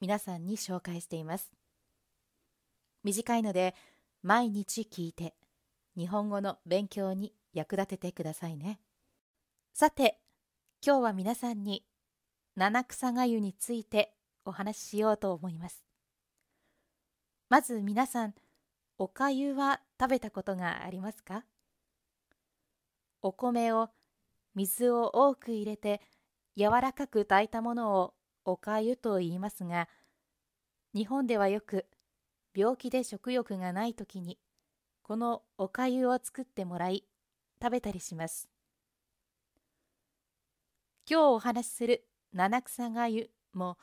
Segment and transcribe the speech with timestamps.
[0.00, 1.50] 皆さんに紹介しています。
[3.04, 3.74] 短いので
[4.22, 5.34] 毎日聞いて
[5.96, 8.80] 日本語の勉強に役立ててくださいね。
[9.72, 10.20] さて、
[10.84, 11.84] 今日は皆さんに
[12.56, 14.12] 七草がゆについて
[14.44, 15.84] お話ししようと思います。
[17.48, 18.34] まず皆さん、
[18.98, 21.44] おかゆは食べたことがありますか？
[23.22, 23.90] お米を
[24.54, 26.00] 水を多く入れて
[26.56, 28.14] 柔らかく炊いたものを
[28.50, 29.88] おかゆと言いますが、
[30.94, 31.84] 日本ではよく
[32.54, 34.38] 病気で食欲がない時に
[35.02, 37.04] このおかゆを作ってもらい
[37.62, 38.48] 食べたりします。
[41.06, 43.76] 今日お話しする七草がゆも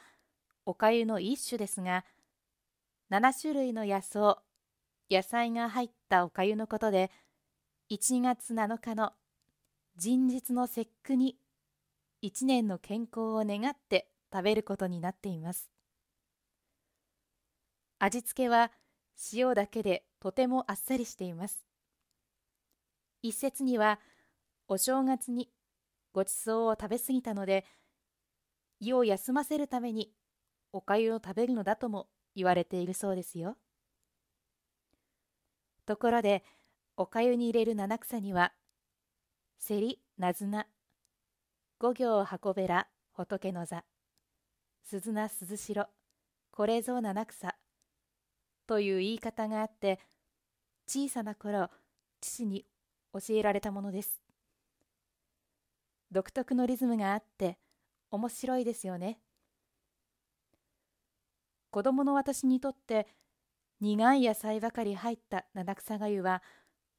[0.65, 2.03] おかゆの一種ですが、
[3.11, 4.39] 7種類の野草、
[5.11, 7.11] 野菜が入ったおかゆのことで、
[7.91, 9.13] 1月7日の
[9.95, 11.37] 人日の節句に
[12.23, 15.71] 1年の健康を願って食べることになっています。
[17.99, 18.69] 味付けは
[19.31, 21.65] 塩だけでとてもあっさりしています。
[23.21, 23.97] 一説には
[24.67, 25.49] お正月に
[26.11, 27.63] ごちそうを食べ過ぎたので
[28.81, 30.11] 胃を休ませるために
[30.73, 33.55] おかゆを食べるのだとも言われているそうですよ。
[35.85, 36.43] ところで
[36.97, 38.51] おかゆに入れる七草には
[39.59, 40.67] せりなずな
[41.79, 43.85] 五行箱べら仏の座
[44.87, 45.89] 鈴名鈴代
[46.51, 47.55] これぞ七草。
[48.67, 49.99] という言い方があって
[50.87, 51.69] 小さな頃
[52.21, 52.67] 父に
[53.11, 54.21] 教えられたものです。
[56.11, 57.57] 独特のリズムがあって
[58.11, 59.17] 面白いですよね。
[61.71, 63.07] 子供の私にとって
[63.81, 66.43] 苦い野菜ばかり入った七草がゆは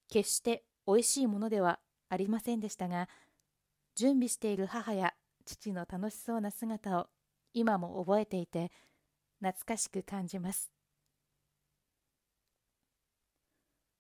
[0.09, 3.09] 決しておいしいものではありませんでしたが
[3.95, 5.15] 準備している母や
[5.45, 7.07] 父の楽しそうな姿を
[7.57, 8.71] 今も覚えていて
[9.41, 10.71] 懐かしく感じます。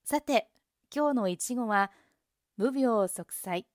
[0.04, 0.50] さて
[0.94, 1.90] 今日のいちごは
[2.58, 3.66] 無病息災。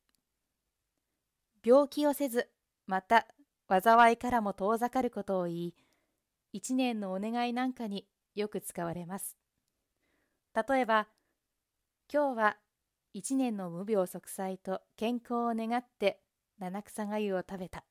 [1.65, 2.47] 病気をせず
[2.85, 3.25] また
[3.67, 5.75] 災いからも遠ざかることを言い
[6.53, 8.05] 一年のお願いなんかに
[8.35, 9.35] よく使われます。
[10.53, 11.07] 例えば
[12.13, 12.57] 今日は
[13.13, 16.21] 一年の無病息災と健康を願って
[16.59, 17.83] 七草がゆを食べた。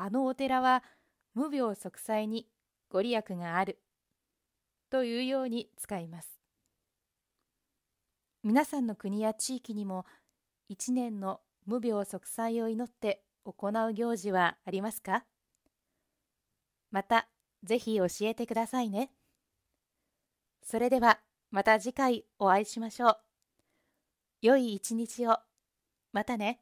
[0.00, 0.84] あのお寺は
[1.34, 2.46] 無病息災に
[2.88, 3.80] ご利益がある
[4.90, 6.40] というように使います。
[8.44, 10.06] 皆さんの国や地域にも
[10.68, 15.24] 一年の無病息災を祈って行う行事はありますか？
[16.92, 17.26] また
[17.64, 19.10] ぜひ教えてくださいね。
[20.62, 21.18] それでは
[21.50, 23.18] また次回お会いしましょう。
[24.42, 25.38] 良い一日を。
[26.12, 26.60] またね。